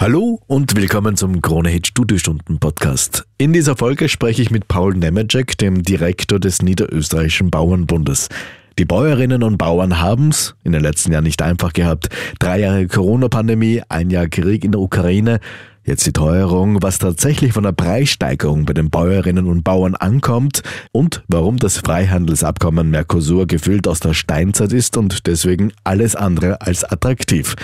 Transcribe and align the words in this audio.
Hallo 0.00 0.40
und 0.46 0.76
willkommen 0.76 1.14
zum 1.14 1.42
Krone 1.42 1.68
Hit 1.68 1.88
Studiostunden 1.88 2.58
Podcast. 2.58 3.26
In 3.36 3.52
dieser 3.52 3.76
Folge 3.76 4.08
spreche 4.08 4.40
ich 4.40 4.50
mit 4.50 4.66
Paul 4.66 4.94
Nemeczek, 4.94 5.58
dem 5.58 5.82
Direktor 5.82 6.40
des 6.40 6.62
Niederösterreichischen 6.62 7.50
Bauernbundes. 7.50 8.30
Die 8.78 8.86
Bäuerinnen 8.86 9.42
und 9.42 9.58
Bauern 9.58 10.00
haben's 10.00 10.54
in 10.64 10.72
den 10.72 10.80
letzten 10.80 11.12
Jahren 11.12 11.24
nicht 11.24 11.42
einfach 11.42 11.74
gehabt. 11.74 12.08
Drei 12.38 12.60
Jahre 12.60 12.86
Corona-Pandemie, 12.86 13.82
ein 13.90 14.08
Jahr 14.08 14.28
Krieg 14.28 14.64
in 14.64 14.72
der 14.72 14.80
Ukraine, 14.80 15.38
jetzt 15.84 16.06
die 16.06 16.14
Teuerung, 16.14 16.82
was 16.82 16.96
tatsächlich 16.96 17.52
von 17.52 17.64
der 17.64 17.72
Preissteigerung 17.72 18.64
bei 18.64 18.72
den 18.72 18.88
Bäuerinnen 18.88 19.48
und 19.48 19.64
Bauern 19.64 19.96
ankommt 19.96 20.62
und 20.92 21.24
warum 21.28 21.58
das 21.58 21.76
Freihandelsabkommen 21.76 22.88
Mercosur 22.88 23.46
gefüllt 23.46 23.86
aus 23.86 24.00
der 24.00 24.14
Steinzeit 24.14 24.72
ist 24.72 24.96
und 24.96 25.26
deswegen 25.26 25.74
alles 25.84 26.16
andere 26.16 26.62
als 26.62 26.84
attraktiv. 26.84 27.54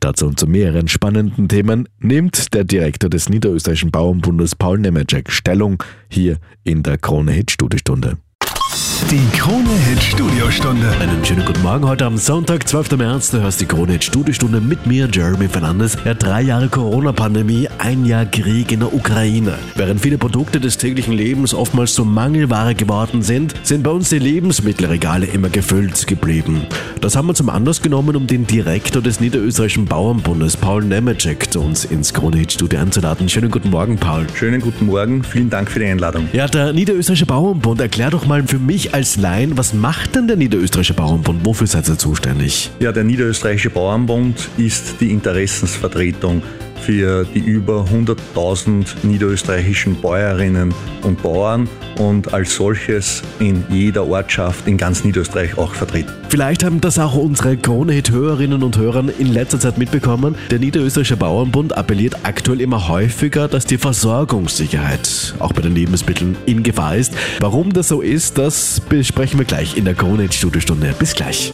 Dazu 0.00 0.26
und 0.26 0.40
zu 0.40 0.46
mehreren 0.46 0.88
spannenden 0.88 1.46
Themen 1.46 1.86
nimmt 1.98 2.54
der 2.54 2.64
Direktor 2.64 3.10
des 3.10 3.28
Niederösterreichischen 3.28 3.90
Bauernbundes 3.90 4.56
Paul 4.56 4.78
Nemeczek 4.78 5.30
Stellung 5.30 5.82
hier 6.08 6.38
in 6.64 6.82
der 6.82 6.96
Krone 6.96 7.32
Hit 7.32 7.50
Studiostunde. 7.50 8.16
Die 9.08 9.38
Krone 9.38 9.70
Hit 9.88 10.02
Studiostunde. 10.02 10.88
Einen 11.00 11.24
schönen 11.24 11.44
guten 11.44 11.62
Morgen 11.62 11.86
heute 11.86 12.04
am 12.06 12.16
Sonntag, 12.16 12.68
12. 12.68 12.96
März. 12.96 13.30
Du 13.30 13.40
hörst 13.40 13.60
die 13.60 13.66
Krone 13.66 13.92
Hit 13.92 14.04
Studiostunde 14.04 14.60
mit 14.60 14.86
mir, 14.86 15.08
Jeremy 15.10 15.48
Fernandes. 15.48 15.96
Ja, 16.04 16.14
drei 16.14 16.42
Jahre 16.42 16.68
Corona-Pandemie, 16.68 17.68
ein 17.78 18.04
Jahr 18.04 18.26
Krieg 18.26 18.72
in 18.72 18.80
der 18.80 18.92
Ukraine. 18.92 19.58
Während 19.76 20.00
viele 20.00 20.18
Produkte 20.18 20.60
des 20.60 20.76
täglichen 20.76 21.12
Lebens 21.12 21.54
oftmals 21.54 21.94
zur 21.94 22.04
Mangelware 22.04 22.74
geworden 22.74 23.22
sind, 23.22 23.54
sind 23.62 23.82
bei 23.82 23.90
uns 23.90 24.10
die 24.10 24.18
Lebensmittelregale 24.18 25.26
immer 25.26 25.48
gefüllt 25.48 26.06
geblieben. 26.06 26.66
Das 27.00 27.16
haben 27.16 27.28
wir 27.28 27.34
zum 27.34 27.48
Anlass 27.48 27.82
genommen, 27.82 28.14
um 28.16 28.26
den 28.26 28.46
Direktor 28.46 29.02
des 29.02 29.20
Niederösterreichischen 29.20 29.86
Bauernbundes, 29.86 30.56
Paul 30.56 30.84
Nemeczek, 30.84 31.52
zu 31.52 31.60
uns 31.60 31.84
ins 31.84 32.12
Krone 32.12 32.38
Hit 32.38 32.52
Studio 32.52 32.80
einzuladen. 32.80 33.28
Schönen 33.28 33.50
guten 33.50 33.70
Morgen, 33.70 33.96
Paul. 33.96 34.26
Schönen 34.34 34.60
guten 34.60 34.86
Morgen, 34.86 35.22
vielen 35.24 35.48
Dank 35.50 35.70
für 35.70 35.78
die 35.78 35.86
Einladung. 35.86 36.28
Ja, 36.32 36.46
der 36.46 36.72
Niederösterreichische 36.72 37.26
Bauernbund, 37.26 37.80
erklär 37.80 38.10
doch 38.10 38.26
mal 38.26 38.42
für 38.46 38.58
mich 38.58 38.89
als 38.92 39.16
Laien, 39.16 39.56
was 39.56 39.72
macht 39.72 40.14
denn 40.14 40.26
der 40.26 40.36
Niederösterreichische 40.36 40.94
Bauernbund? 40.94 41.44
Wofür 41.44 41.66
seid 41.66 41.88
ihr 41.88 41.98
zuständig? 41.98 42.70
Ja, 42.80 42.92
der 42.92 43.04
Niederösterreichische 43.04 43.70
Bauernbund 43.70 44.48
ist 44.56 44.94
die 45.00 45.10
Interessensvertretung 45.10 46.42
für 46.82 47.24
die 47.24 47.40
über 47.40 47.84
100.000 47.84 48.86
niederösterreichischen 49.02 49.94
Bäuerinnen 49.96 50.74
und 51.02 51.22
Bauern 51.22 51.68
und 51.98 52.32
als 52.32 52.54
solches 52.54 53.22
in 53.38 53.64
jeder 53.68 54.06
Ortschaft 54.06 54.66
in 54.66 54.76
ganz 54.76 55.04
Niederösterreich 55.04 55.58
auch 55.58 55.74
vertreten. 55.74 56.10
Vielleicht 56.28 56.64
haben 56.64 56.80
das 56.80 56.98
auch 56.98 57.14
unsere 57.14 57.56
Krone-Hit-Hörerinnen 57.56 58.62
und 58.62 58.78
Hörer 58.78 59.04
in 59.18 59.32
letzter 59.32 59.58
Zeit 59.58 59.78
mitbekommen. 59.78 60.36
Der 60.50 60.58
Niederösterreichische 60.58 61.16
Bauernbund 61.16 61.76
appelliert 61.76 62.18
aktuell 62.22 62.60
immer 62.60 62.88
häufiger, 62.88 63.48
dass 63.48 63.66
die 63.66 63.78
Versorgungssicherheit 63.78 65.34
auch 65.38 65.52
bei 65.52 65.62
den 65.62 65.74
Lebensmitteln 65.74 66.36
in 66.46 66.62
Gefahr 66.62 66.96
ist. 66.96 67.14
Warum 67.40 67.72
das 67.72 67.88
so 67.88 68.00
ist, 68.00 68.38
das 68.38 68.80
besprechen 68.80 69.38
wir 69.38 69.46
gleich 69.46 69.76
in 69.76 69.84
der 69.84 69.94
Krone-Hit-Studiostunde. 69.94 70.94
Bis 70.98 71.14
gleich. 71.14 71.52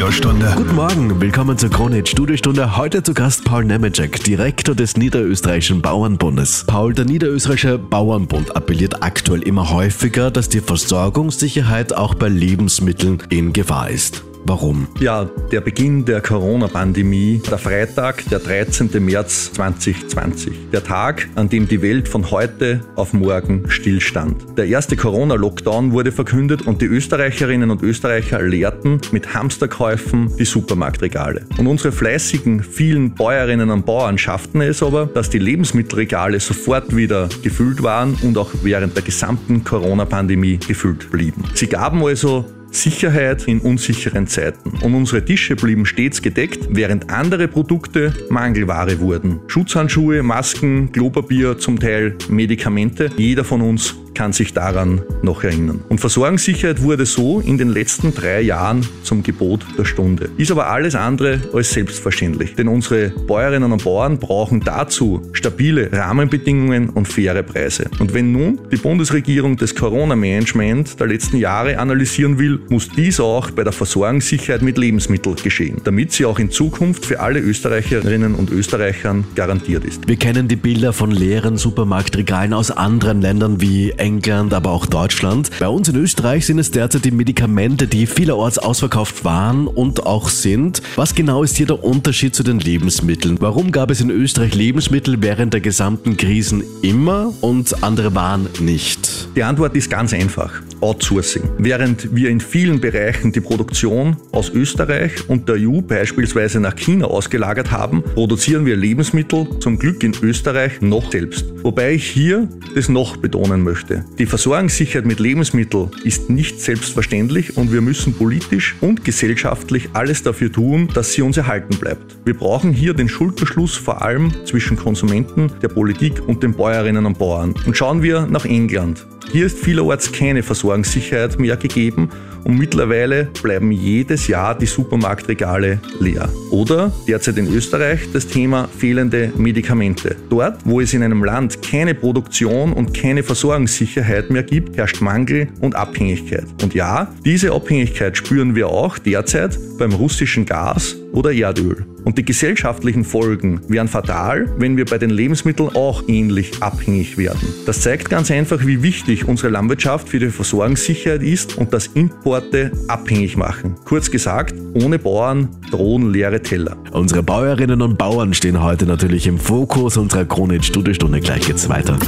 Studiostunde. 0.00 0.54
Guten 0.56 0.74
Morgen, 0.76 1.20
willkommen 1.20 1.58
zur 1.58 1.68
Krone 1.68 2.06
Studiostunde. 2.06 2.78
Heute 2.78 3.02
zu 3.02 3.12
Gast 3.12 3.44
Paul 3.44 3.66
Nemeczek, 3.66 4.24
Direktor 4.24 4.74
des 4.74 4.96
Niederösterreichischen 4.96 5.82
Bauernbundes. 5.82 6.64
Paul, 6.66 6.94
der 6.94 7.04
Niederösterreichische 7.04 7.76
Bauernbund 7.78 8.56
appelliert 8.56 9.02
aktuell 9.02 9.42
immer 9.42 9.68
häufiger, 9.68 10.30
dass 10.30 10.48
die 10.48 10.60
Versorgungssicherheit 10.60 11.92
auch 11.92 12.14
bei 12.14 12.30
Lebensmitteln 12.30 13.22
in 13.28 13.52
Gefahr 13.52 13.90
ist. 13.90 14.24
Warum? 14.44 14.88
Ja, 14.98 15.28
der 15.52 15.60
Beginn 15.60 16.04
der 16.04 16.20
Corona-Pandemie, 16.20 17.40
der 17.48 17.58
Freitag, 17.58 18.28
der 18.30 18.38
13. 18.38 18.90
März 19.04 19.52
2020. 19.52 20.70
Der 20.72 20.82
Tag, 20.82 21.28
an 21.34 21.48
dem 21.48 21.68
die 21.68 21.82
Welt 21.82 22.08
von 22.08 22.30
heute 22.30 22.80
auf 22.96 23.12
morgen 23.12 23.68
stillstand. 23.68 24.58
Der 24.58 24.66
erste 24.66 24.96
Corona-Lockdown 24.96 25.92
wurde 25.92 26.10
verkündet 26.10 26.66
und 26.66 26.80
die 26.80 26.86
Österreicherinnen 26.86 27.70
und 27.70 27.82
Österreicher 27.82 28.42
leerten 28.42 29.00
mit 29.12 29.34
Hamsterkäufen 29.34 30.36
die 30.36 30.44
Supermarktregale. 30.44 31.46
Und 31.58 31.66
unsere 31.66 31.92
fleißigen, 31.92 32.62
vielen 32.62 33.14
Bäuerinnen 33.14 33.70
und 33.70 33.86
Bauern 33.86 34.18
schafften 34.18 34.62
es 34.62 34.82
aber, 34.82 35.06
dass 35.06 35.30
die 35.30 35.38
Lebensmittelregale 35.38 36.40
sofort 36.40 36.96
wieder 36.96 37.28
gefüllt 37.42 37.82
waren 37.82 38.16
und 38.22 38.36
auch 38.38 38.50
während 38.62 38.96
der 38.96 39.02
gesamten 39.02 39.64
Corona-Pandemie 39.64 40.58
gefüllt 40.58 41.10
blieben. 41.10 41.44
Sie 41.54 41.66
gaben 41.66 42.02
also 42.02 42.46
Sicherheit 42.70 43.48
in 43.48 43.60
unsicheren 43.60 44.26
Zeiten. 44.26 44.72
Und 44.82 44.94
unsere 44.94 45.24
Tische 45.24 45.56
blieben 45.56 45.86
stets 45.86 46.22
gedeckt, 46.22 46.68
während 46.70 47.10
andere 47.10 47.48
Produkte 47.48 48.12
Mangelware 48.30 49.00
wurden. 49.00 49.40
Schutzhandschuhe, 49.46 50.22
Masken, 50.22 50.92
Klopapier, 50.92 51.58
zum 51.58 51.78
Teil 51.78 52.16
Medikamente. 52.28 53.10
Jeder 53.16 53.44
von 53.44 53.60
uns 53.60 53.96
kann 54.14 54.32
sich 54.32 54.52
daran 54.52 55.02
noch 55.22 55.44
erinnern. 55.44 55.80
Und 55.88 56.00
Versorgungssicherheit 56.00 56.82
wurde 56.82 57.06
so 57.06 57.40
in 57.40 57.58
den 57.58 57.68
letzten 57.68 58.14
drei 58.14 58.40
Jahren 58.40 58.86
zum 59.02 59.22
Gebot 59.22 59.64
der 59.78 59.84
Stunde. 59.84 60.30
Ist 60.36 60.50
aber 60.50 60.68
alles 60.68 60.94
andere 60.94 61.40
als 61.52 61.70
selbstverständlich. 61.70 62.54
Denn 62.54 62.68
unsere 62.68 63.10
Bäuerinnen 63.10 63.72
und 63.72 63.84
Bauern 63.84 64.18
brauchen 64.18 64.60
dazu 64.60 65.22
stabile 65.32 65.92
Rahmenbedingungen 65.92 66.90
und 66.90 67.08
faire 67.08 67.42
Preise. 67.42 67.90
Und 67.98 68.14
wenn 68.14 68.32
nun 68.32 68.60
die 68.70 68.76
Bundesregierung 68.76 69.56
das 69.56 69.74
Corona-Management 69.74 70.98
der 70.98 71.06
letzten 71.06 71.36
Jahre 71.38 71.78
analysieren 71.78 72.38
will, 72.38 72.60
muss 72.68 72.88
dies 72.88 73.20
auch 73.20 73.50
bei 73.50 73.64
der 73.64 73.72
Versorgungssicherheit 73.72 74.62
mit 74.62 74.78
Lebensmitteln 74.78 75.36
geschehen, 75.36 75.80
damit 75.84 76.12
sie 76.12 76.24
auch 76.24 76.38
in 76.38 76.50
Zukunft 76.50 77.06
für 77.06 77.20
alle 77.20 77.40
Österreicherinnen 77.40 78.34
und 78.34 78.50
Österreichern 78.50 79.24
garantiert 79.34 79.84
ist. 79.84 80.06
Wir 80.08 80.16
kennen 80.16 80.48
die 80.48 80.56
Bilder 80.56 80.92
von 80.92 81.10
leeren 81.10 81.56
Supermarktregalen 81.56 82.52
aus 82.52 82.70
anderen 82.70 83.20
Ländern 83.20 83.60
wie 83.60 83.92
England, 84.00 84.52
aber 84.54 84.70
auch 84.70 84.86
Deutschland. 84.86 85.50
Bei 85.60 85.68
uns 85.68 85.88
in 85.88 85.96
Österreich 85.96 86.46
sind 86.46 86.58
es 86.58 86.70
derzeit 86.70 87.04
die 87.04 87.10
Medikamente, 87.10 87.86
die 87.86 88.06
vielerorts 88.06 88.58
ausverkauft 88.58 89.24
waren 89.24 89.66
und 89.66 90.06
auch 90.06 90.28
sind. 90.28 90.82
Was 90.96 91.14
genau 91.14 91.42
ist 91.42 91.56
hier 91.56 91.66
der 91.66 91.84
Unterschied 91.84 92.34
zu 92.34 92.42
den 92.42 92.58
Lebensmitteln? 92.58 93.36
Warum 93.40 93.70
gab 93.70 93.90
es 93.90 94.00
in 94.00 94.10
Österreich 94.10 94.54
Lebensmittel 94.54 95.20
während 95.20 95.52
der 95.52 95.60
gesamten 95.60 96.16
Krisen 96.16 96.64
immer 96.82 97.32
und 97.40 97.82
andere 97.82 98.14
Waren 98.14 98.48
nicht? 98.60 99.28
Die 99.36 99.42
Antwort 99.42 99.76
ist 99.76 99.90
ganz 99.90 100.12
einfach. 100.12 100.62
Outsourcing. 100.80 101.42
Während 101.58 102.14
wir 102.14 102.30
in 102.30 102.40
vielen 102.40 102.80
Bereichen 102.80 103.32
die 103.32 103.40
Produktion 103.40 104.16
aus 104.32 104.50
Österreich 104.50 105.28
und 105.28 105.48
der 105.48 105.56
EU 105.56 105.80
beispielsweise 105.82 106.58
nach 106.60 106.74
China 106.74 107.06
ausgelagert 107.06 107.70
haben, 107.70 108.02
produzieren 108.14 108.64
wir 108.64 108.76
Lebensmittel 108.76 109.46
zum 109.60 109.78
Glück 109.78 110.02
in 110.02 110.14
Österreich 110.22 110.80
noch 110.80 111.12
selbst. 111.12 111.44
Wobei 111.62 111.92
ich 111.92 112.08
hier 112.08 112.48
das 112.74 112.88
noch 112.88 113.16
betonen 113.16 113.62
möchte. 113.62 113.89
Die 114.18 114.26
Versorgungssicherheit 114.26 115.06
mit 115.06 115.20
Lebensmitteln 115.20 115.90
ist 116.04 116.30
nicht 116.30 116.60
selbstverständlich 116.60 117.56
und 117.56 117.72
wir 117.72 117.80
müssen 117.80 118.14
politisch 118.14 118.76
und 118.80 119.04
gesellschaftlich 119.04 119.90
alles 119.92 120.22
dafür 120.22 120.52
tun, 120.52 120.88
dass 120.94 121.12
sie 121.12 121.22
uns 121.22 121.36
erhalten 121.36 121.76
bleibt. 121.78 122.16
Wir 122.24 122.34
brauchen 122.34 122.72
hier 122.72 122.94
den 122.94 123.08
Schulterschluss 123.08 123.76
vor 123.76 124.02
allem 124.02 124.32
zwischen 124.44 124.76
Konsumenten, 124.76 125.50
der 125.62 125.68
Politik 125.68 126.26
und 126.26 126.42
den 126.42 126.54
Bäuerinnen 126.54 127.06
und 127.06 127.18
Bauern. 127.18 127.54
Und 127.66 127.76
schauen 127.76 128.02
wir 128.02 128.26
nach 128.26 128.44
England. 128.44 129.06
Hier 129.32 129.46
ist 129.46 129.58
vielerorts 129.58 130.10
keine 130.10 130.42
Versorgungssicherheit 130.42 131.38
mehr 131.38 131.56
gegeben 131.56 132.10
und 132.42 132.58
mittlerweile 132.58 133.28
bleiben 133.42 133.70
jedes 133.70 134.26
Jahr 134.26 134.58
die 134.58 134.66
Supermarktregale 134.66 135.78
leer. 136.00 136.28
Oder 136.50 136.92
derzeit 137.06 137.36
in 137.36 137.46
Österreich 137.46 138.08
das 138.12 138.26
Thema 138.26 138.68
fehlende 138.76 139.32
Medikamente. 139.36 140.16
Dort, 140.28 140.60
wo 140.64 140.80
es 140.80 140.94
in 140.94 141.04
einem 141.04 141.22
Land 141.22 141.62
keine 141.62 141.94
Produktion 141.94 142.72
und 142.72 142.92
keine 142.92 143.22
Versorgungssicherheit 143.22 144.30
mehr 144.30 144.42
gibt, 144.42 144.76
herrscht 144.76 145.00
Mangel 145.00 145.46
und 145.60 145.76
Abhängigkeit. 145.76 146.46
Und 146.62 146.74
ja, 146.74 147.14
diese 147.24 147.52
Abhängigkeit 147.52 148.16
spüren 148.16 148.56
wir 148.56 148.68
auch 148.68 148.98
derzeit 148.98 149.56
beim 149.80 149.92
russischen 149.92 150.44
Gas 150.44 150.96
oder 151.12 151.32
Erdöl. 151.32 151.86
Und 152.04 152.18
die 152.18 152.24
gesellschaftlichen 152.24 153.04
Folgen 153.04 153.60
wären 153.66 153.88
fatal, 153.88 154.46
wenn 154.58 154.76
wir 154.76 154.84
bei 154.84 154.98
den 154.98 155.10
Lebensmitteln 155.10 155.70
auch 155.70 156.04
ähnlich 156.06 156.62
abhängig 156.62 157.18
werden. 157.18 157.40
Das 157.66 157.80
zeigt 157.80 158.08
ganz 158.10 158.30
einfach, 158.30 158.64
wie 158.64 158.82
wichtig 158.82 159.26
unsere 159.26 159.48
Landwirtschaft 159.48 160.08
für 160.08 160.18
die 160.18 160.28
Versorgungssicherheit 160.28 161.22
ist 161.22 161.58
und 161.58 161.72
dass 161.72 161.88
Importe 161.88 162.70
abhängig 162.88 163.36
machen. 163.36 163.74
Kurz 163.84 164.10
gesagt, 164.10 164.54
ohne 164.74 164.98
Bauern 164.98 165.48
drohen 165.70 166.12
leere 166.12 166.42
Teller. 166.42 166.76
Unsere 166.92 167.22
Bäuerinnen 167.22 167.82
und 167.82 167.98
Bauern 167.98 168.34
stehen 168.34 168.62
heute 168.62 168.86
natürlich 168.86 169.26
im 169.26 169.38
Fokus 169.38 169.96
unserer 169.96 170.26
Krone 170.26 170.62
Studiostunde. 170.62 171.20
Gleich 171.20 171.46
geht's 171.46 171.68
weiter. 171.68 171.98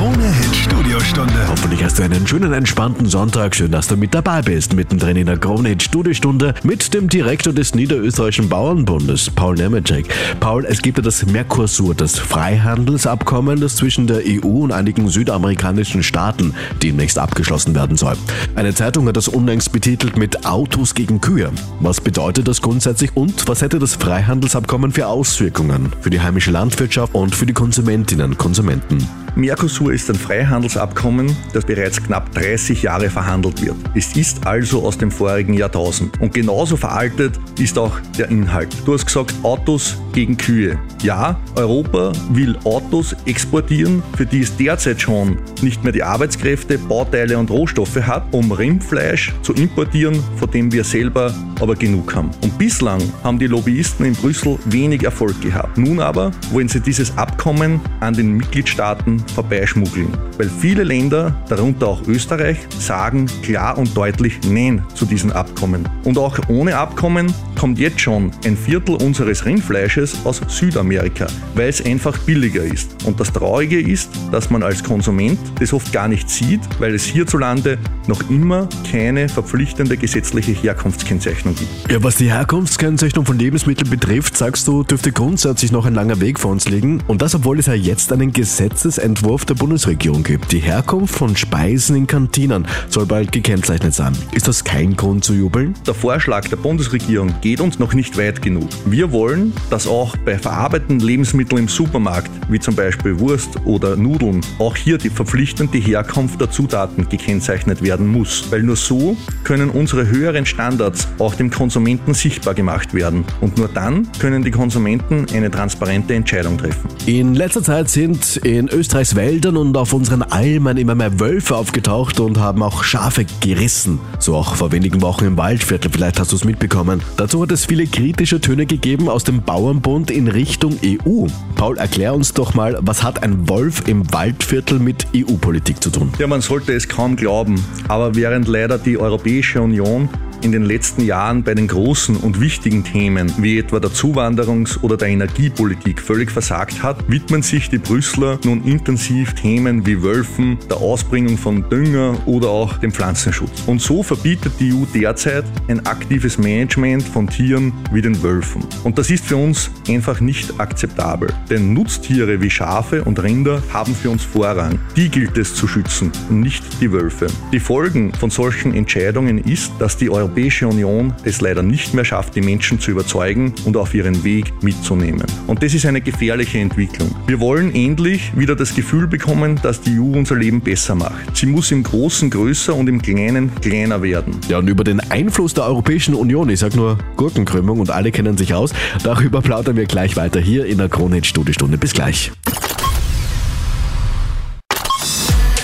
Krone 0.00 0.32
Hit 0.32 0.56
Studiostunde 0.56 1.46
Hoffentlich 1.48 1.84
hast 1.84 1.98
du 1.98 2.02
einen 2.04 2.26
schönen, 2.26 2.54
entspannten 2.54 3.04
Sonntag. 3.04 3.54
Schön, 3.54 3.70
dass 3.70 3.86
du 3.86 3.98
mit 3.98 4.14
dabei 4.14 4.40
bist. 4.40 4.72
Mittendrin 4.72 5.14
in 5.14 5.26
der 5.26 5.36
Kronhit 5.36 5.82
Studiostunde 5.82 6.54
mit 6.62 6.94
dem 6.94 7.06
Direktor 7.06 7.52
des 7.52 7.74
Niederösterreichischen 7.74 8.48
Bauernbundes, 8.48 9.28
Paul 9.28 9.56
Nemeczek. 9.56 10.06
Paul, 10.40 10.64
es 10.64 10.80
gibt 10.80 10.96
ja 10.96 11.04
das 11.04 11.26
Mercosur, 11.26 11.94
das 11.94 12.18
Freihandelsabkommen, 12.18 13.60
das 13.60 13.76
zwischen 13.76 14.06
der 14.06 14.22
EU 14.24 14.62
und 14.62 14.72
einigen 14.72 15.06
südamerikanischen 15.06 16.02
Staaten 16.02 16.54
demnächst 16.82 17.18
abgeschlossen 17.18 17.74
werden 17.74 17.98
soll. 17.98 18.16
Eine 18.54 18.72
Zeitung 18.72 19.06
hat 19.06 19.18
das 19.18 19.28
unlängst 19.28 19.70
betitelt 19.70 20.16
mit 20.16 20.46
Autos 20.46 20.94
gegen 20.94 21.20
Kühe. 21.20 21.50
Was 21.80 22.00
bedeutet 22.00 22.48
das 22.48 22.62
grundsätzlich 22.62 23.14
und 23.18 23.46
was 23.46 23.60
hätte 23.60 23.78
das 23.78 23.96
Freihandelsabkommen 23.96 24.92
für 24.92 25.08
Auswirkungen 25.08 25.92
für 26.00 26.08
die 26.08 26.22
heimische 26.22 26.52
Landwirtschaft 26.52 27.14
und 27.14 27.34
für 27.34 27.44
die 27.44 27.52
Konsumentinnen 27.52 28.30
und 28.30 28.38
Konsumenten? 28.38 29.06
Mercosur 29.36 29.92
ist 29.92 30.10
ein 30.10 30.16
Freihandelsabkommen, 30.16 31.34
das 31.52 31.64
bereits 31.64 32.02
knapp 32.02 32.32
30 32.34 32.82
Jahre 32.82 33.10
verhandelt 33.10 33.64
wird. 33.64 33.76
Es 33.94 34.16
ist 34.16 34.46
also 34.46 34.84
aus 34.84 34.98
dem 34.98 35.10
vorigen 35.10 35.54
Jahrtausend. 35.54 36.20
Und 36.20 36.34
genauso 36.34 36.76
veraltet 36.76 37.38
ist 37.58 37.78
auch 37.78 37.98
der 38.18 38.28
Inhalt. 38.28 38.68
Du 38.84 38.94
hast 38.94 39.06
gesagt, 39.06 39.34
Autos 39.42 39.96
gegen 40.12 40.36
Kühe. 40.36 40.78
Ja, 41.02 41.38
Europa 41.56 42.12
will 42.30 42.56
Autos 42.64 43.14
exportieren, 43.24 44.02
für 44.16 44.26
die 44.26 44.40
es 44.40 44.56
derzeit 44.56 45.00
schon 45.00 45.38
nicht 45.62 45.82
mehr 45.84 45.92
die 45.92 46.02
Arbeitskräfte, 46.02 46.78
Bauteile 46.78 47.38
und 47.38 47.50
Rohstoffe 47.50 47.96
hat, 47.96 48.24
um 48.32 48.52
Rindfleisch 48.52 49.32
zu 49.42 49.52
importieren, 49.54 50.22
von 50.36 50.50
dem 50.50 50.72
wir 50.72 50.84
selber 50.84 51.32
aber 51.60 51.76
genug 51.76 52.14
haben. 52.14 52.30
Und 52.42 52.58
bislang 52.58 53.00
haben 53.22 53.38
die 53.38 53.46
Lobbyisten 53.46 54.06
in 54.06 54.14
Brüssel 54.14 54.58
wenig 54.66 55.04
Erfolg 55.04 55.40
gehabt. 55.40 55.78
Nun 55.78 56.00
aber 56.00 56.30
wollen 56.50 56.68
sie 56.68 56.80
dieses 56.80 57.16
Abkommen 57.16 57.80
an 58.00 58.14
den 58.14 58.36
Mitgliedstaaten 58.36 59.19
vorbeischmuggeln, 59.34 60.16
weil 60.38 60.48
viele 60.48 60.84
Länder, 60.84 61.34
darunter 61.48 61.88
auch 61.88 62.06
Österreich, 62.06 62.58
sagen 62.78 63.26
klar 63.42 63.78
und 63.78 63.96
deutlich 63.96 64.38
Nein 64.48 64.84
zu 64.94 65.04
diesem 65.04 65.32
Abkommen. 65.32 65.88
Und 66.04 66.18
auch 66.18 66.38
ohne 66.48 66.76
Abkommen 66.76 67.32
kommt 67.60 67.78
jetzt 67.78 68.00
schon 68.00 68.30
ein 68.46 68.56
Viertel 68.56 68.94
unseres 68.94 69.44
Rindfleisches 69.44 70.24
aus 70.24 70.40
Südamerika, 70.48 71.26
weil 71.54 71.68
es 71.68 71.84
einfach 71.84 72.16
billiger 72.20 72.62
ist. 72.62 73.04
Und 73.04 73.20
das 73.20 73.30
Traurige 73.34 73.78
ist, 73.78 74.08
dass 74.32 74.48
man 74.48 74.62
als 74.62 74.82
Konsument 74.82 75.38
das 75.58 75.74
oft 75.74 75.92
gar 75.92 76.08
nicht 76.08 76.30
sieht, 76.30 76.60
weil 76.78 76.94
es 76.94 77.04
hierzulande 77.04 77.76
noch 78.06 78.30
immer 78.30 78.66
keine 78.90 79.28
verpflichtende 79.28 79.98
gesetzliche 79.98 80.52
Herkunftskennzeichnung 80.52 81.54
gibt. 81.54 81.92
Ja, 81.92 82.02
was 82.02 82.16
die 82.16 82.32
Herkunftskennzeichnung 82.32 83.26
von 83.26 83.38
Lebensmitteln 83.38 83.90
betrifft, 83.90 84.38
sagst 84.38 84.66
du, 84.66 84.82
dürfte 84.82 85.12
grundsätzlich 85.12 85.70
noch 85.70 85.84
ein 85.84 85.92
langer 85.92 86.18
Weg 86.22 86.40
vor 86.40 86.52
uns 86.52 86.66
liegen. 86.66 87.02
Und 87.08 87.20
das, 87.20 87.34
obwohl 87.34 87.58
es 87.58 87.66
ja 87.66 87.74
jetzt 87.74 88.10
einen 88.10 88.32
Gesetzesentwurf 88.32 89.44
der 89.44 89.54
Bundesregierung 89.54 90.22
gibt. 90.22 90.50
Die 90.52 90.60
Herkunft 90.60 91.14
von 91.14 91.36
Speisen 91.36 91.94
in 91.94 92.06
Kantinen 92.06 92.66
soll 92.88 93.04
bald 93.04 93.32
gekennzeichnet 93.32 93.92
sein. 93.92 94.16
Ist 94.32 94.48
das 94.48 94.64
kein 94.64 94.96
Grund 94.96 95.24
zu 95.24 95.34
jubeln? 95.34 95.74
Der 95.86 95.92
Vorschlag 95.92 96.48
der 96.48 96.56
Bundesregierung 96.56 97.34
geht 97.42 97.49
uns 97.58 97.78
noch 97.78 97.94
nicht 97.94 98.16
weit 98.18 98.42
genug. 98.42 98.68
Wir 98.84 99.10
wollen, 99.12 99.52
dass 99.70 99.86
auch 99.86 100.16
bei 100.18 100.38
verarbeiteten 100.38 101.00
Lebensmitteln 101.00 101.62
im 101.62 101.68
Supermarkt, 101.68 102.30
wie 102.50 102.60
zum 102.60 102.76
Beispiel 102.76 103.18
Wurst 103.18 103.56
oder 103.64 103.96
Nudeln, 103.96 104.42
auch 104.58 104.76
hier 104.76 104.98
die 104.98 105.10
verpflichtende 105.10 105.78
Herkunft 105.78 106.40
der 106.40 106.50
Zutaten 106.50 107.08
gekennzeichnet 107.08 107.82
werden 107.82 108.06
muss. 108.06 108.44
Weil 108.50 108.62
nur 108.62 108.76
so 108.76 109.16
können 109.42 109.70
unsere 109.70 110.06
höheren 110.06 110.44
Standards 110.44 111.08
auch 111.18 111.34
dem 111.34 111.50
Konsumenten 111.50 112.14
sichtbar 112.14 112.54
gemacht 112.54 112.94
werden. 112.94 113.24
Und 113.40 113.56
nur 113.56 113.68
dann 113.68 114.06
können 114.18 114.44
die 114.44 114.50
Konsumenten 114.50 115.26
eine 115.34 115.50
transparente 115.50 116.14
Entscheidung 116.14 116.58
treffen. 116.58 116.88
In 117.06 117.34
letzter 117.34 117.62
Zeit 117.62 117.88
sind 117.88 118.36
in 118.36 118.68
Österreichs 118.68 119.16
Wäldern 119.16 119.56
und 119.56 119.76
auf 119.76 119.92
unseren 119.94 120.22
Almen 120.22 120.76
immer 120.76 120.94
mehr 120.94 121.18
Wölfe 121.18 121.56
aufgetaucht 121.56 122.20
und 122.20 122.38
haben 122.38 122.62
auch 122.62 122.84
Schafe 122.84 123.24
gerissen. 123.40 123.98
So 124.18 124.36
auch 124.36 124.54
vor 124.56 124.72
wenigen 124.72 125.00
Wochen 125.00 125.24
im 125.24 125.36
Waldviertel, 125.36 125.90
vielleicht 125.90 126.20
hast 126.20 126.32
du 126.32 126.36
es 126.36 126.44
mitbekommen. 126.44 127.00
Dazu 127.16 127.39
hat 127.42 127.52
es 127.52 127.66
viele 127.66 127.86
kritische 127.86 128.40
Töne 128.40 128.66
gegeben 128.66 129.08
aus 129.08 129.24
dem 129.24 129.42
Bauernbund 129.42 130.10
in 130.10 130.28
Richtung 130.28 130.78
EU. 130.84 131.26
Paul, 131.54 131.78
erklär 131.78 132.14
uns 132.14 132.34
doch 132.34 132.54
mal, 132.54 132.78
was 132.80 133.02
hat 133.02 133.22
ein 133.22 133.48
Wolf 133.48 133.86
im 133.88 134.12
Waldviertel 134.12 134.78
mit 134.78 135.06
EU-Politik 135.14 135.82
zu 135.82 135.90
tun? 135.90 136.12
Ja, 136.18 136.26
man 136.26 136.40
sollte 136.40 136.72
es 136.72 136.88
kaum 136.88 137.16
glauben, 137.16 137.64
aber 137.88 138.14
während 138.14 138.48
leider 138.48 138.78
die 138.78 138.98
Europäische 138.98 139.62
Union 139.62 140.08
in 140.42 140.52
den 140.52 140.64
letzten 140.64 141.02
Jahren 141.04 141.42
bei 141.42 141.54
den 141.54 141.68
großen 141.68 142.16
und 142.16 142.40
wichtigen 142.40 142.84
Themen 142.84 143.32
wie 143.38 143.58
etwa 143.58 143.80
der 143.80 143.90
Zuwanderungs- 143.90 144.80
oder 144.82 144.96
der 144.96 145.08
Energiepolitik 145.08 146.00
völlig 146.00 146.30
versagt 146.30 146.82
hat, 146.82 147.08
widmen 147.10 147.42
sich 147.42 147.68
die 147.68 147.78
Brüsseler 147.78 148.38
nun 148.44 148.64
intensiv 148.64 149.34
Themen 149.34 149.86
wie 149.86 150.02
Wölfen, 150.02 150.58
der 150.68 150.78
Ausbringung 150.78 151.36
von 151.36 151.68
Dünger 151.68 152.16
oder 152.26 152.48
auch 152.48 152.78
dem 152.78 152.92
Pflanzenschutz. 152.92 153.62
Und 153.66 153.80
so 153.80 154.02
verbietet 154.02 154.52
die 154.58 154.72
EU 154.72 154.84
derzeit 154.94 155.44
ein 155.68 155.84
aktives 155.86 156.38
Management 156.38 157.02
von 157.02 157.26
Tieren 157.26 157.72
wie 157.92 158.02
den 158.02 158.22
Wölfen. 158.22 158.62
Und 158.84 158.98
das 158.98 159.10
ist 159.10 159.24
für 159.24 159.36
uns 159.36 159.70
einfach 159.88 160.20
nicht 160.20 160.58
akzeptabel. 160.58 161.28
Denn 161.50 161.74
Nutztiere 161.74 162.40
wie 162.40 162.50
Schafe 162.50 163.04
und 163.04 163.22
Rinder 163.22 163.62
haben 163.72 163.94
für 163.94 164.10
uns 164.10 164.24
Vorrang. 164.24 164.78
Die 164.96 165.08
gilt 165.08 165.36
es 165.36 165.54
zu 165.54 165.68
schützen 165.68 166.10
und 166.28 166.40
nicht 166.40 166.64
die 166.80 166.90
Wölfe. 166.92 167.26
Die 167.52 167.60
Folgen 167.60 168.12
von 168.14 168.30
solchen 168.30 168.74
Entscheidungen 168.74 169.38
ist, 169.38 169.72
dass 169.78 169.96
die 169.96 170.08
Europäische 170.08 170.29
Europäische 170.30 170.68
Union 170.68 171.12
es 171.24 171.40
leider 171.40 171.64
nicht 171.64 171.92
mehr 171.92 172.04
schafft, 172.04 172.36
die 172.36 172.40
Menschen 172.40 172.78
zu 172.78 172.92
überzeugen 172.92 173.52
und 173.64 173.76
auf 173.76 173.94
ihren 173.94 174.22
Weg 174.22 174.52
mitzunehmen. 174.62 175.24
Und 175.48 175.60
das 175.60 175.74
ist 175.74 175.86
eine 175.86 176.00
gefährliche 176.00 176.58
Entwicklung. 176.58 177.12
Wir 177.26 177.40
wollen 177.40 177.74
endlich 177.74 178.30
wieder 178.38 178.54
das 178.54 178.72
Gefühl 178.72 179.08
bekommen, 179.08 179.58
dass 179.60 179.80
die 179.80 179.98
EU 179.98 180.16
unser 180.16 180.36
Leben 180.36 180.60
besser 180.60 180.94
macht. 180.94 181.36
Sie 181.36 181.46
muss 181.46 181.72
im 181.72 181.82
Großen 181.82 182.30
größer 182.30 182.72
und 182.76 182.88
im 182.88 183.02
Kleinen 183.02 183.52
kleiner 183.60 184.02
werden. 184.02 184.36
Ja, 184.48 184.58
und 184.58 184.68
über 184.68 184.84
den 184.84 185.00
Einfluss 185.10 185.52
der 185.52 185.64
Europäischen 185.64 186.14
Union, 186.14 186.48
ich 186.48 186.60
sag 186.60 186.76
nur 186.76 186.98
Gurkenkrümmung 187.16 187.80
und 187.80 187.90
alle 187.90 188.12
kennen 188.12 188.36
sich 188.36 188.54
aus, 188.54 188.72
darüber 189.02 189.42
plaudern 189.42 189.74
wir 189.74 189.86
gleich 189.86 190.14
weiter 190.14 190.38
hier 190.38 190.64
in 190.64 190.78
der 190.78 190.88
Kronhit 190.88 191.26
Studiostunde. 191.26 191.76
Bis 191.76 191.92
gleich. 191.92 192.30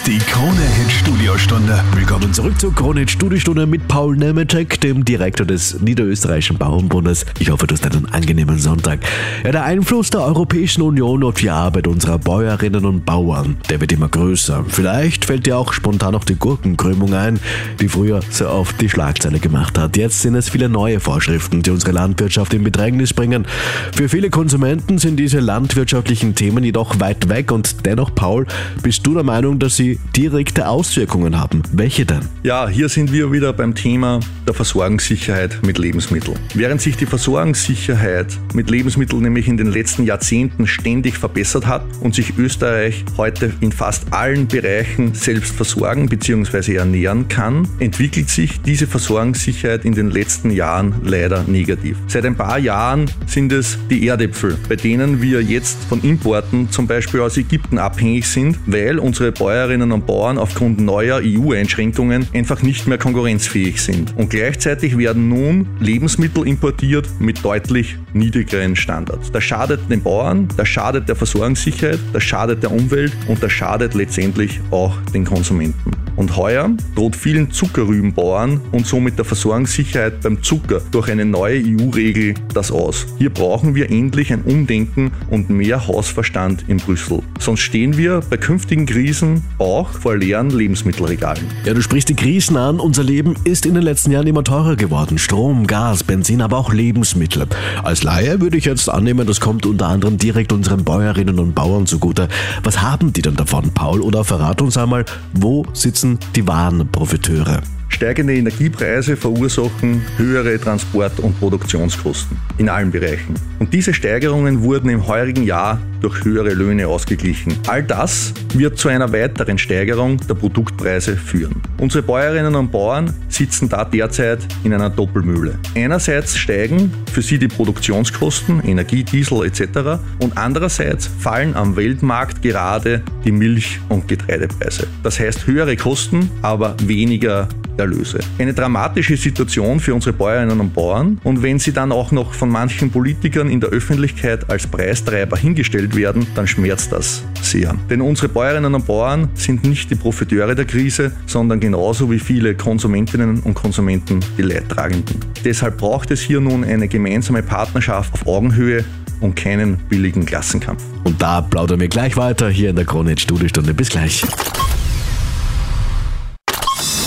Die 0.07 0.19
Krone-Hit 0.19 0.93
Studiostunde. 0.93 1.83
Willkommen 1.93 2.33
zurück 2.33 2.61
zur 2.61 2.73
Krone 2.73 3.09
Studiostunde 3.09 3.67
mit 3.67 3.89
Paul 3.89 4.17
Nemetschek, 4.17 4.81
dem 4.81 5.05
Direktor 5.05 5.45
des 5.45 5.81
Niederösterreichischen 5.81 6.59
Bauernbundes. 6.59 7.27
Ich 7.41 7.51
hoffe, 7.51 7.67
du 7.67 7.75
hast 7.75 7.85
einen 7.87 8.07
angenehmen 8.13 8.57
Sonntag. 8.61 9.01
Ja, 9.43 9.51
der 9.51 9.65
Einfluss 9.65 10.11
der 10.11 10.21
Europäischen 10.21 10.83
Union 10.83 11.25
auf 11.25 11.35
die 11.35 11.51
Arbeit 11.51 11.89
unserer 11.89 12.21
Bäuerinnen 12.21 12.85
und 12.85 13.05
Bauern, 13.05 13.57
der 13.69 13.81
wird 13.81 13.91
immer 13.91 14.09
größer. 14.09 14.65
Vielleicht 14.69 15.25
fällt 15.25 15.45
dir 15.45 15.59
auch 15.59 15.73
spontan 15.73 16.13
noch 16.13 16.23
die 16.23 16.37
Gurkenkrümmung 16.37 17.13
ein, 17.13 17.41
die 17.81 17.89
früher 17.89 18.21
so 18.31 18.49
oft 18.49 18.81
die 18.81 18.89
Schlagzeile 18.89 19.41
gemacht 19.41 19.77
hat. 19.77 19.97
Jetzt 19.97 20.23
sind 20.23 20.37
es 20.37 20.49
viele 20.49 20.69
neue 20.69 21.01
Vorschriften, 21.01 21.63
die 21.63 21.71
unsere 21.71 21.91
Landwirtschaft 21.91 22.55
in 22.55 22.63
Bedrängnis 22.63 23.13
bringen. 23.13 23.45
Für 23.93 24.09
viele 24.09 24.31
Konsumenten 24.31 24.99
sind 24.99 25.17
diese 25.17 25.41
landwirtschaftlichen 25.41 26.37
Themen 26.37 26.63
jedoch 26.63 27.01
weit 27.01 27.29
weg 27.29 27.51
und 27.51 27.85
dennoch, 27.85 28.15
Paul, 28.15 28.47
bist 28.85 29.05
du 29.05 29.13
der 29.15 29.25
Meinung, 29.25 29.59
dass 29.59 29.75
sie 29.75 29.96
direkte 30.17 30.69
Auswirkungen 30.69 31.39
haben. 31.39 31.63
Welche 31.73 32.07
denn? 32.07 32.21
Ja, 32.43 32.69
hier 32.69 32.89
sind 32.89 33.13
wir 33.13 33.33
wieder 33.33 33.53
beim 33.53 33.75
Thema 33.75 34.21
der 34.47 34.55
Versorgungssicherheit 34.55 35.61
mit 35.65 35.79
Lebensmitteln. 35.79 36.39
Während 36.55 36.81
sich 36.81 36.97
die 36.97 37.07
Versorgungssicherheit 37.07 38.39
mit 38.55 38.71
Lebensmitteln 38.71 39.23
nämlich 39.23 39.49
in 39.49 39.57
den 39.57 39.67
letzten 39.67 40.05
Jahrzehnten 40.05 40.67
ständig 40.67 41.19
verbessert 41.19 41.67
hat 41.67 41.83
und 42.01 42.15
sich 42.15 42.37
Österreich 42.39 43.05
heute 43.17 43.53
in 43.61 43.73
fast 43.73 44.13
allen 44.13 44.47
Bereichen 44.47 45.15
selbst 45.15 45.55
versorgen 45.55 46.09
bzw. 46.09 46.77
ernähren 46.77 47.29
kann, 47.29 47.69
entwickelt 47.79 48.29
sich 48.29 48.61
diese 48.63 48.87
Versorgungssicherheit 48.87 49.85
in 49.85 49.95
den 49.95 50.11
letzten 50.11 50.51
Jahren 50.51 50.95
leider 51.03 51.45
negativ. 51.45 51.97
Seit 52.07 52.25
ein 52.25 52.37
paar 52.37 52.59
Jahren 52.59 53.11
sind 53.27 53.53
es 53.53 53.79
die 53.91 54.07
Erdäpfel, 54.07 54.57
bei 54.69 54.77
denen 54.77 55.21
wir 55.21 55.43
jetzt 55.43 55.85
von 55.85 56.01
Importen 56.03 56.71
zum 56.71 56.87
Beispiel 56.87 57.21
aus 57.21 57.37
Ägypten 57.37 57.79
abhängig 57.79 58.27
sind, 58.27 58.59
weil 58.67 58.99
unsere 58.99 59.33
Bäuerinnen 59.33 59.86
Bäuerinnen 59.87 59.93
und 59.93 60.07
Bauern 60.07 60.39
aufgrund 60.39 60.81
neuer 60.81 61.21
EU-Einschränkungen 61.23 62.27
einfach 62.35 62.63
nicht 62.63 62.87
mehr 62.87 62.99
konkurrenzfähig 62.99 63.81
sind. 63.81 64.17
Und 64.17 64.31
gleichzeitig 64.31 64.99
werden 64.99 65.29
nun 65.29 65.69
Lebensmittel 65.81 66.47
importiert 66.47 67.09
mit 67.21 67.45
deutlich 67.45 67.97
niedrigeren 68.19 68.77
Standards. 68.77 69.31
Das 69.31 69.45
schadet 69.45 69.81
den 69.91 70.03
Bauern, 70.03 70.49
das 70.57 70.69
schadet 70.69 71.09
der 71.09 71.17
Versorgungssicherheit, 71.17 71.99
das 72.13 72.23
schadet 72.23 72.63
der 72.63 72.73
Umwelt 72.73 73.13
und 73.29 73.43
das 73.43 73.53
schadet 73.53 73.95
letztendlich 73.95 74.61
auch 74.71 74.95
den 75.15 75.25
Konsumenten. 75.25 75.91
Und 76.17 76.35
heuer 76.37 76.71
droht 76.95 77.15
vielen 77.15 77.51
Zuckerrübenbauern 77.51 78.61
und 78.73 78.87
somit 78.87 79.19
der 79.19 79.25
Versorgungssicherheit 79.27 80.23
beim 80.23 80.43
Zucker 80.43 80.81
durch 80.91 81.11
eine 81.11 81.27
neue 81.27 81.63
EU-Regel 81.63 82.35
das 82.55 82.73
aus. 82.73 83.07
Hier 83.19 83.29
brauchen 83.29 83.75
wir 83.75 83.91
endlich 83.91 84.33
ein 84.33 84.43
Umdenken 84.43 85.13
und 85.31 85.51
mehr 85.51 85.87
Hausverstand 85.87 86.65
in 86.69 86.79
Brüssel. 86.79 87.21
Sonst 87.39 87.61
stehen 87.61 87.99
wir 87.99 88.21
bei 88.31 88.39
künftigen 88.39 88.87
Krisen 88.87 89.45
auch 89.59 89.91
vor 89.91 90.17
leeren 90.17 90.51
Lebensmittelregalen. 90.51 91.45
Ja, 91.65 91.75
du 91.75 91.83
sprichst 91.83 92.09
die 92.09 92.15
Krisen 92.15 92.57
an. 92.57 92.81
Unser 92.81 93.05
Leben 93.05 93.35
ist 93.45 93.67
in 93.67 93.75
den 93.75 93.83
letzten 93.83 94.11
Jahren 94.11 94.27
immer 94.27 94.43
teurer 94.43 94.77
geworden. 94.77 95.19
Strom, 95.19 95.67
Gas, 95.67 96.03
Benzin, 96.03 96.41
aber 96.41 96.57
auch 96.57 96.73
Lebensmittel. 96.73 97.47
Als 97.83 98.03
Laie 98.07 98.41
würde 98.41 98.57
ich 98.57 98.67
jetzt 98.67 98.89
annehmen, 98.89 99.27
das 99.27 99.41
kommt 99.41 99.67
unter 99.67 99.89
anderem 99.89 100.17
direkt 100.17 100.53
unseren 100.53 100.85
Bäuerinnen 100.85 101.41
und 101.41 101.57
Bauern 101.57 101.87
zugute. 101.87 102.29
Was 102.63 102.81
haben 102.81 103.13
die 103.13 103.21
denn 103.21 103.35
davon, 103.35 103.75
Paul? 103.75 104.01
Oder 104.01 104.23
verrat 104.23 104.63
uns 104.63 104.77
einmal, 104.77 105.05
wo 105.33 105.67
sitzen 105.73 106.17
die 106.37 106.47
wahren 106.47 106.87
Profiteure? 106.93 107.63
Steigende 107.89 108.37
Energiepreise 108.37 109.17
verursachen 109.17 110.03
höhere 110.19 110.57
Transport- 110.61 111.19
und 111.19 111.37
Produktionskosten 111.41 112.37
in 112.59 112.69
allen 112.69 112.93
Bereichen. 112.93 113.35
Und 113.59 113.75
diese 113.75 113.93
Steigerungen 113.93 114.63
wurden 114.63 114.89
im 114.89 115.09
heurigen 115.09 115.43
Jahr 115.43 115.81
durch 116.01 116.25
höhere 116.25 116.55
Löhne 116.55 116.89
ausgeglichen. 116.89 117.55
All 117.67 117.83
das 117.83 118.33
wird 118.55 118.79
zu 118.79 118.89
einer 118.89 119.13
weiteren 119.13 119.59
Steigerung 119.59 120.19
der 120.29 120.35
Produktpreise 120.35 121.17
führen. 121.17 121.63
Unsere 121.79 122.03
Bäuerinnen 122.03 122.55
und 122.55 122.71
Bauern 122.71 123.13
sitzen 123.29 123.69
da 123.69 123.85
derzeit 123.85 124.41
in 124.65 124.73
einer 124.73 124.91
Doppelmühle. 124.91 125.59
Einerseits 125.75 126.37
steigen 126.37 126.93
für 127.13 127.23
sie 127.23 127.39
die 127.39 127.49
Produktionskosten, 127.49 128.63
Energie, 128.65 129.05
Diesel 129.05 129.45
etc. 129.45 130.01
und 130.21 130.37
andererseits 130.37 131.07
fallen 131.07 131.55
am 131.55 131.77
Weltmarkt 131.77 132.43
gerade 132.43 133.03
die 133.25 133.33
Milch- 133.33 133.81
und 133.89 134.09
Getreidepreise. 134.09 134.87
Das 135.03 135.19
heißt 135.19 135.47
höhere 135.47 135.77
Kosten, 135.77 136.31
aber 136.43 136.77
weniger 136.83 137.49
Erlöse. 137.79 138.21
Eine 138.39 138.55
dramatische 138.55 139.17
Situation 139.17 139.81
für 139.81 139.95
unsere 139.95 140.13
Bäuerinnen 140.13 140.61
und 140.61 140.75
Bauern 140.75 141.21
und 141.25 141.43
wenn 141.43 141.59
sie 141.59 141.73
dann 141.73 141.93
auch 141.93 142.13
noch 142.13 142.33
von 142.33 142.49
manchen 142.49 142.91
Politikern 142.91 143.51
in 143.51 143.61
der 143.61 143.71
Öffentlichkeit 143.71 144.49
als 144.51 144.67
Preistreiber 144.67 145.37
hingestellt 145.37 145.86
werden, 145.95 146.27
dann 146.35 146.47
schmerzt 146.47 146.93
das 146.93 147.23
sehr. 147.43 147.75
Denn 147.89 148.01
unsere 148.01 148.29
Bäuerinnen 148.29 148.75
und 148.75 148.87
Bauern 148.87 149.29
sind 149.35 149.65
nicht 149.65 149.91
die 149.91 149.95
Profiteure 149.95 150.55
der 150.55 150.65
Krise, 150.65 151.13
sondern 151.27 151.61
genauso 151.61 152.11
wie 152.11 152.19
viele 152.19 152.55
Konsumentinnen 152.55 153.41
und 153.41 153.55
Konsumenten 153.55 154.21
die 154.37 154.43
Leidtragenden. 154.43 155.21
Deshalb 155.45 155.79
braucht 155.79 156.11
es 156.11 156.21
hier 156.21 156.41
nun 156.41 156.65
eine 156.65 156.89
gemeinsame 156.89 157.43
Partnerschaft 157.43 158.15
auf 158.15 158.27
Augenhöhe 158.27 158.85
und 159.21 159.37
keinen 159.37 159.77
billigen 159.89 160.27
Klassenkampf. 160.27 160.83
Und 161.05 161.21
da 161.23 161.41
plaudern 161.41 161.81
wir 161.81 161.89
gleich 161.89 162.17
weiter 162.17 162.49
hier 162.51 162.71
in 162.71 162.77
der 162.77 162.85
Krone 162.85 163.17
Studiostunde. 163.17 163.75
Bis 163.75 163.89
gleich. 163.89 164.25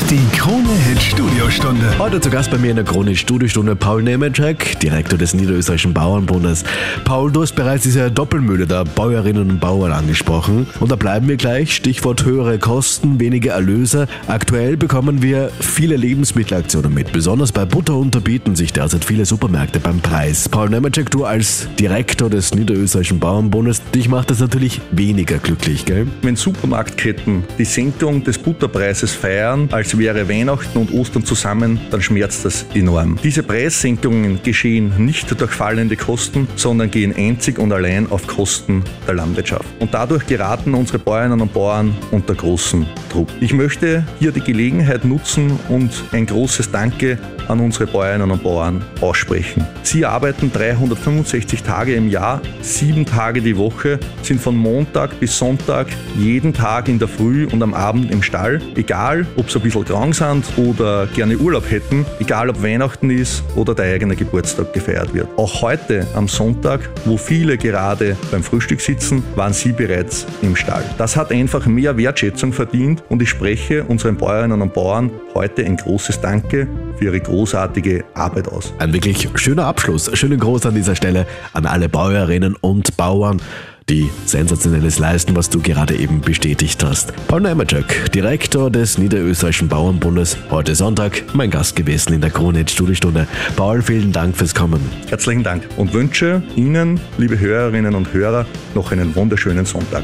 Die 0.10 0.28
Krone 0.36 0.74
Hit 0.88 1.04
Studiostunde. 1.04 2.00
Heute 2.00 2.20
zu 2.20 2.32
Gast 2.32 2.50
bei 2.50 2.58
mir 2.58 2.72
in 2.72 2.78
der 2.78 2.86
Krone 2.86 3.16
Studiostunde 3.16 3.76
Paul 3.76 4.02
Nemeczek, 4.02 4.80
Direktor 4.80 5.20
des 5.20 5.36
Niederösterreichischen 5.36 5.94
Bauernbundes. 5.94 6.64
Paul, 7.06 7.32
du 7.32 7.44
hast 7.44 7.54
bereits 7.54 7.84
diese 7.84 8.10
Doppelmühle 8.10 8.66
der 8.66 8.86
Bäuerinnen 8.86 9.52
und 9.52 9.60
Bauern 9.60 9.92
angesprochen. 9.92 10.66
Und 10.80 10.92
da 10.92 10.96
bleiben 10.96 11.28
wir 11.28 11.38
gleich. 11.38 11.76
Stichwort 11.76 12.26
höhere 12.26 12.58
Kosten, 12.58 13.20
weniger 13.20 13.52
Erlöse. 13.52 14.08
Aktuell 14.26 14.78
bekommen 14.78 15.22
wir 15.22 15.52
viele 15.60 15.96
Lebensmittelaktionen 15.96 16.92
mit. 16.92 17.12
Besonders 17.12 17.52
bei 17.52 17.66
Butter 17.66 17.96
unterbieten 17.96 18.56
sich 18.56 18.74
derzeit 18.74 19.06
viele 19.06 19.28
Supermärkte 19.28 19.80
beim 19.80 20.00
Preis. 20.00 20.50
Paul 20.50 20.72
Nemeczek, 20.72 21.12
du 21.12 21.26
als 21.26 21.68
Direktor 21.80 22.32
des 22.32 22.56
Niederösterreichischen 22.56 23.20
Bauernbundes, 23.20 23.84
dich 23.94 24.10
macht 24.10 24.32
das 24.32 24.40
natürlich 24.40 24.82
weniger 24.90 25.38
glücklich, 25.38 25.86
gell? 25.86 26.08
Wenn 26.24 26.36
Supermarktketten 26.36 27.44
die 27.60 27.66
Senkung 27.66 28.24
des 28.24 28.40
Butterpreises 28.40 29.12
feiern, 29.12 29.70
als 29.72 29.99
wäre 30.00 30.28
Weihnachten 30.30 30.78
und 30.80 30.92
Ostern 30.94 31.24
zusammen, 31.26 31.80
dann 31.92 32.02
schmerzt 32.02 32.46
das 32.46 32.66
enorm. 32.74 33.20
Diese 33.24 33.44
Preissenkungen 33.44 34.40
geschehen 34.44 34.94
nicht 34.98 35.40
durch 35.40 35.52
fallende 35.52 35.96
Kosten, 35.96 36.48
sondern 36.56 36.90
gehen 36.90 37.14
einzig 37.16 37.60
und 37.60 37.72
allein 37.72 38.10
auf 38.10 38.26
Kosten 38.26 38.84
der 39.06 39.16
Landwirtschaft. 39.16 39.66
Und 39.80 39.94
dadurch 39.94 40.26
geraten 40.26 40.74
unsere 40.74 41.00
Bäuerinnen 41.00 41.42
und 41.42 41.54
Bauern 41.54 41.96
unter 42.12 42.34
großen 42.34 42.86
Druck. 43.12 43.28
Ich 43.42 43.54
möchte 43.54 44.06
hier 44.20 44.32
die 44.32 44.42
Gelegenheit 44.42 45.06
nutzen 45.06 45.60
und 45.68 45.92
ein 46.12 46.26
großes 46.26 46.72
Danke 46.72 47.18
an 47.50 47.60
unsere 47.60 47.88
Bäuerinnen 47.88 48.32
und 48.32 48.44
Bauern 48.44 48.82
aussprechen. 49.02 49.66
Sie 49.84 50.06
arbeiten 50.06 50.52
365 50.52 51.64
Tage 51.64 51.96
im 51.96 52.10
Jahr, 52.10 52.42
sieben 52.62 53.06
Tage 53.06 53.42
die 53.42 53.58
Woche, 53.58 54.00
sind 54.22 54.40
von 54.40 54.56
Montag 54.56 55.20
bis 55.20 55.38
Sonntag 55.38 55.88
jeden 56.18 56.54
Tag 56.54 56.88
in 56.88 57.00
der 57.00 57.08
Früh 57.08 57.48
und 57.52 57.62
am 57.64 57.74
Abend 57.74 58.12
im 58.12 58.22
Stall, 58.22 58.62
egal 58.76 59.26
ob 59.36 59.50
sie 59.50 59.60
ein 59.60 59.64
bisschen 59.64 59.86
krank 59.86 60.16
sind 60.16 60.46
oder 60.58 61.08
gerne 61.08 61.38
Urlaub 61.38 61.70
hätten, 61.70 62.06
egal 62.20 62.50
ob 62.50 62.62
Weihnachten 62.62 63.10
ist 63.10 63.44
oder 63.56 63.74
der 63.74 63.94
eigene 63.94 64.16
Geburtstag 64.16 64.74
gefeiert 64.74 65.14
wird. 65.14 65.28
Auch 65.38 65.62
heute 65.62 66.06
am 66.14 66.28
Sonntag, 66.28 66.90
wo 67.06 67.18
viele 67.18 67.58
gerade 67.58 68.16
beim 68.32 68.44
Frühstück 68.44 68.82
sitzen, 68.82 69.24
waren 69.36 69.54
sie 69.54 69.72
bereits 69.72 70.26
im 70.42 70.56
Stall. 70.56 70.84
Das 70.98 71.16
hat 71.16 71.32
einfach 71.32 71.66
mehr 71.66 71.98
Wertschätzung 71.98 72.54
verdient 72.54 73.04
und 73.10 73.22
ich 73.22 73.30
spreche 73.30 73.84
unseren 73.84 74.18
Bäuerinnen 74.18 74.62
und 74.62 74.74
Bauern 74.74 75.10
heute 75.34 75.66
ein 75.66 75.78
großes 75.78 76.22
Danke 76.22 76.68
für 77.00 77.06
ihre 77.06 77.20
großartige 77.20 78.04
Arbeit 78.14 78.48
aus. 78.48 78.74
Ein 78.78 78.94
wirklich 78.94 79.28
schöner 79.36 79.66
Abschluss. 79.66 80.10
Schönen 80.14 80.40
Gruß 80.40 80.66
an 80.66 80.76
dieser 80.76 80.96
Stelle 80.96 81.26
an 81.54 81.66
alle 81.66 81.90
Bäuerinnen 81.90 82.56
und 82.56 82.96
Bauern 82.98 83.42
die 83.90 84.10
sensationelles 84.26 85.00
leisten, 85.00 85.36
was 85.36 85.50
du 85.50 85.62
gerade 85.62 85.96
eben 85.96 86.22
bestätigt 86.22 86.84
hast. 86.84 87.12
Paul 87.28 87.42
Nemeczek, 87.42 88.12
Direktor 88.12 88.70
des 88.70 89.00
Niederösterreichischen 89.00 89.68
Bauernbundes, 89.68 90.38
heute 90.52 90.76
Sonntag 90.76 91.24
mein 91.34 91.50
Gast 91.50 91.76
gewesen 91.76 92.14
in 92.14 92.22
der 92.22 92.30
Krone 92.30 92.66
Studiostunde. 92.68 93.28
Paul, 93.56 93.82
vielen 93.82 94.12
Dank 94.12 94.38
fürs 94.38 94.54
Kommen. 94.54 94.82
Herzlichen 95.08 95.44
Dank 95.44 95.68
und 95.78 95.92
wünsche 95.94 96.44
Ihnen, 96.56 97.00
liebe 97.18 97.40
Hörerinnen 97.40 97.96
und 97.96 98.14
Hörer, 98.14 98.46
noch 98.76 98.92
einen 98.92 99.16
wunderschönen 99.16 99.66
Sonntag. 99.66 100.04